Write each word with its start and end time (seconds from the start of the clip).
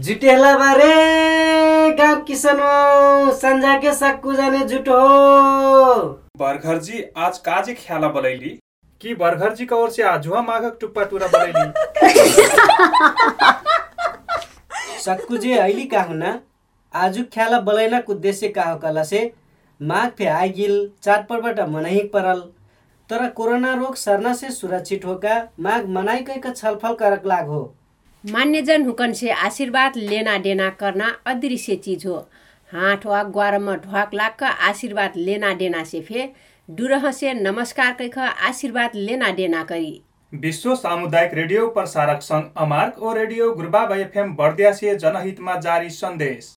जुटेला 0.00 0.58
बारे 0.58 1.90
गाँव 1.96 2.20
किसान 2.20 2.60
हो 2.60 3.32
संजा 3.32 3.76
के 3.78 3.92
सक्कू 3.94 4.32
जाने 4.32 4.58
जुटो 4.58 4.98
हो। 4.98 6.04
बरघरजी 6.36 7.02
आज 7.16 7.38
काजी 7.38 7.74
ख्याला 7.74 8.08
बलैली। 8.08 8.60
कि 9.00 9.14
बरघरजी 9.14 9.66
का 9.66 9.76
ओर 9.76 9.90
से 9.90 10.02
आजुआ 10.02 10.40
माघक 10.42 10.78
टुप्पा 10.80 11.04
टुरा 11.04 11.26
बलैली। 11.26 11.64
सक्कू 15.02 15.36
जे 15.36 15.58
अहिले 15.58 15.84
का 15.84 16.02
हुना 16.02 16.40
आजु 16.94 17.24
ख्याला 17.34 17.60
बलैनाक 17.60 18.10
उद्देश्य 18.10 18.48
का 18.48 18.62
हो 18.62 18.78
कला 18.78 19.04
से 19.04 19.20
माघ 19.82 20.08
फे 20.10 20.26
आइगिल 20.26 20.90
चाडपर्वबाट 21.02 21.60
मनाइक 21.68 22.12
परल। 22.12 22.40
तर 23.10 23.28
कोरोना 23.28 23.74
रोग 23.74 23.94
सर्ना 23.96 24.34
से 24.34 24.50
सुरक्षित 24.50 25.04
होका 25.04 25.36
माघ 25.60 25.84
मनाइकै 25.88 26.38
का 26.40 26.50
छलफल 26.50 26.94
करक 26.94 27.22
लाग 27.26 27.46
हो। 27.46 27.62
मान्यजन 28.24 28.84
हुकन 28.86 29.12
से 29.12 29.30
आशीर्वाद 29.30 29.92
लेना 29.96 30.36
देना 30.38 30.68
करना 30.80 31.06
अदृश्य 31.26 31.74
चीज 31.76 32.04
हो। 32.06 32.16
हाथ 32.70 33.06
वा 33.06 33.22
ग्वारमा 33.26 33.74
ढ्वाक 33.76 34.10
लाग 34.14 34.42
आशीर्वाद 34.42 35.12
लेना 35.16 35.52
देना 35.54 35.84
से 35.84 36.00
फे 36.00 36.28
से 37.12 37.32
नमस्कार 37.34 37.92
कैख 37.92 38.18
आशीर्वाद 38.18 38.90
लेना 38.94 39.30
देना 39.32 39.62
करी। 39.64 40.02
विश्व 40.32 40.74
सामुदायिक 40.74 41.34
रेडियो 41.34 41.66
प्रसारक 41.68 42.20
सङ्घ 42.22 42.44
अमार्क 42.56 42.98
ओ 42.98 43.12
रेडियो 43.14 43.50
गुरुबाबा 43.54 43.96
एफएम 43.96 44.34
बर्दिया 44.36 44.72
से 44.72 44.94
जनहितमा 44.96 45.54
जारी 45.60 45.90
सन्देश। 45.92 46.44